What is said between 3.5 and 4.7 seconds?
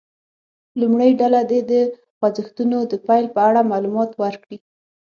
معلومات ورکړي.